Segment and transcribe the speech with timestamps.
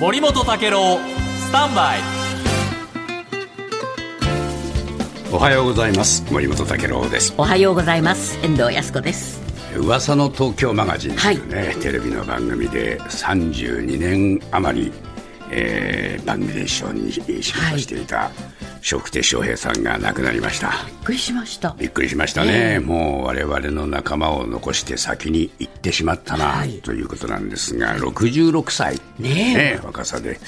[0.00, 0.98] 森本武郎
[1.36, 2.00] スタンバイ。
[5.30, 6.24] おはようございます。
[6.32, 7.34] 森本武郎です。
[7.36, 8.38] おはようございます。
[8.42, 9.42] 遠藤康子です。
[9.76, 14.92] 噂の東京マガジンというね、はい、テレビの番組で32年余り、
[15.50, 20.70] えー、番組で一緒に仕事していた、はい笑福亭笑瓶さんが亡くなりました。
[20.86, 21.74] びっくりしました。
[21.78, 29.00] びっくりしましたね、えー、もう我々の仲間を残して先に行ってしまったな、はい、ということなんですが66歳。
[29.18, 30.38] ねね若さで。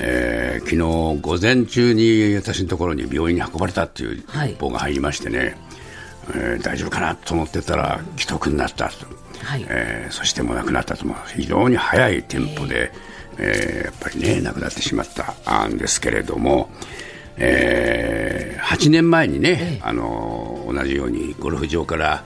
[0.00, 9.06] えー、昨日午前中に私のところに病院に運ばれたっていう一報が入りましてね、はい、えー、大丈夫かなと思ってたら既得になったと、
[9.42, 11.04] はい、えー、そしてもう亡くなったと。
[11.34, 12.92] 非常に早いテンポで、
[13.38, 16.70] えー、やっぱりね亡くなってしまったんですけれども、
[17.38, 22.24] えー、8年前にね、あの同じようにゴルフ場から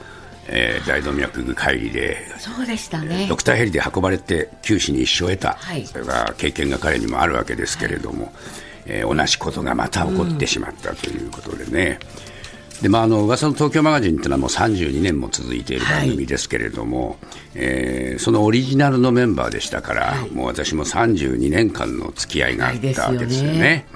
[0.48, 3.26] えー、大動脈解離でそうでしたね。
[3.28, 8.32] ドクターヘリで運ばれて九死に一生を得た、はい、それが経験が彼にもあるわけですけれども、はい、
[8.86, 12.00] えー、同じことがまた起こってしまったということでね、
[12.76, 17.18] うん、でまあ、あの噂の東京マガジンというのはもう32年も続いている番組ですけれども、はい、
[17.54, 23.86] えー、そのオリジナルのメンバーでしたから、はい、もう私も32年間の付き合いがあったわけですよね。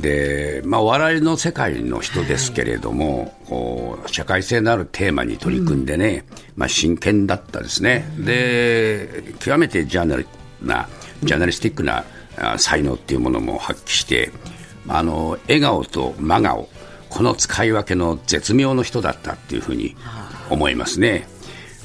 [0.00, 10.26] でまあ、お笑いの世界の人ですけれども、はい、社会性のあるテーマに取り組んでね、うん、まあ、真剣だったですね、うん、で極めてジャーナリ
[10.62, 10.88] な
[11.22, 12.04] ジャーナリスティックな
[12.56, 14.30] 才能っていうものも発揮して、
[14.88, 16.68] あの笑顔と真顔、
[17.10, 19.96] この使い分けの絶妙の人だったっていうふうに
[20.48, 21.26] 思いますね。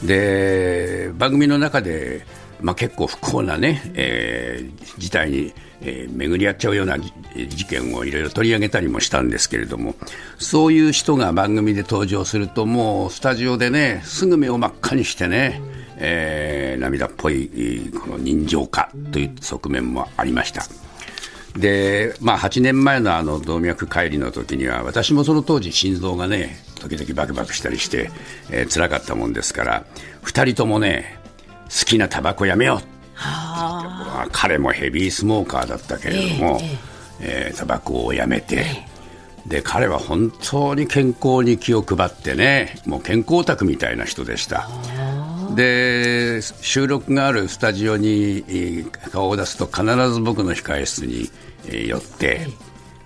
[0.03, 2.25] で番組の中で
[2.61, 9.95] まあ、結構不幸なね、えー、事態に、えー、巡り合っちゃうような事件をいろいろ取り上げたりもしたんですけれども、
[10.37, 15.61] そういう人が番組で登場すると、もうスタジオでね、すぐ目を真っ赤にしてね、
[15.97, 20.63] えー、涙っぽいこの人情化という側面もありました。
[21.57, 28.11] で、まあ、8年前のあの動脈解離の時には、私もその当時、心臓がね、時々バクバクしたりして、
[28.51, 29.85] えー、辛かったもんですから、
[30.23, 31.17] 2人ともね、
[31.65, 32.87] 好きなタバコやめよう。
[34.31, 36.77] 彼もヘビースモーカーだったけれども、えー、
[37.21, 38.65] えー、タバコをやめて、
[39.45, 44.67] で彼は本当に健康に気を配ってねもう健康オタクみたいな人でした。
[45.55, 51.29] で収録があるスタジオに顔を出すと必ず僕の控え室に
[51.87, 52.47] 寄って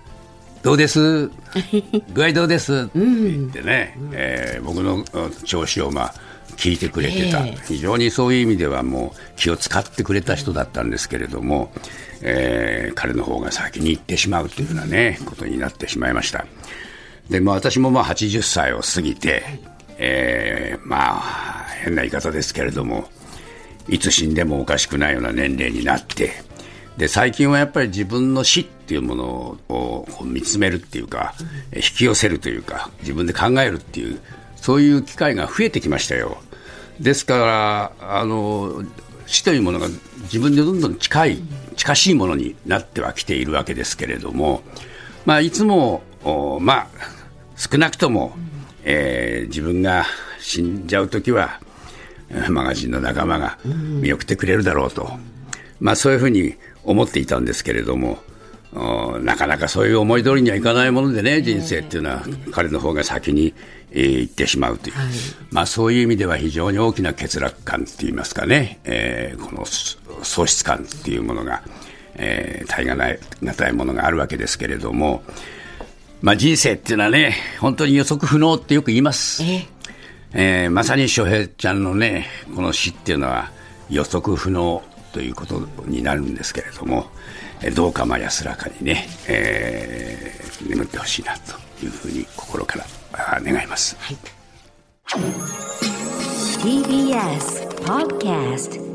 [0.62, 1.30] 「どうです？
[2.12, 5.04] 具合どうです?」って言ってね、えー、僕の
[5.44, 6.14] 調子をまあ
[6.56, 11.72] 聞いてくれてた、非常にそういう意味ではもう気を使ってくれた人だったんですけれども、
[12.22, 16.46] えー、彼の方が先に行ってしまうというふうなね、ことになってしまいました。
[17.28, 19.42] で、まあ私もまあ80歳を過ぎて、
[19.98, 23.08] えー、まあ変な言い方ですけれども、
[23.88, 26.32] いつ死んでもおかしくないような年齢になって、
[26.96, 29.24] で最近はやっぱり自分の死っていうもの
[29.68, 31.34] を見つめるっていうか、
[31.74, 34.20] 引き寄せるというか、自分で考えるっていう、
[34.60, 36.38] そういう機会が増えてきましたよ。
[37.00, 38.84] ですからあの
[39.26, 39.88] 死というものが
[40.22, 41.42] 自分でどんどん近い
[41.76, 44.62] 近しいものになってはきているわけですけれども、
[45.24, 46.02] まあ、いつも、
[46.60, 46.88] まあ、
[47.56, 48.34] 少なくとも、
[48.84, 50.04] えー、自分が
[50.40, 51.60] 死んじゃうときは
[52.50, 55.10] マガジンの仲間が見送ってくれるだろうと、
[55.80, 56.54] まあ、そういうふうに
[56.84, 58.18] 思っていたんですけれども、
[58.72, 62.22] なかなかそういう思い通りにはいかないものでね、人生っていうのは、
[62.52, 63.52] 彼の方が先に、
[63.90, 65.06] えー、行ってしまうという、はい、
[65.50, 69.64] まあ、そういう意味では非常に大きな欠落感っていいますかね、えー、この
[70.22, 71.62] 喪失感っていうものが、
[72.14, 75.24] えー、大がないがたいものがあるわけですけれども、
[76.22, 79.42] まあ、人生っていうのはね、本当に予測不能ってよく言います。
[79.42, 79.66] え。
[80.32, 83.50] えー、まさに翔平ちゃんのね、この死っていうのは
[83.88, 84.82] 予測不能
[85.12, 87.06] ということになるんですけれども、
[87.74, 93.96] どうかまあ安らかにね、えー、眠ってほしいなというふうに心から願います。
[94.00, 94.16] はい、
[96.60, 98.89] TBS Podcast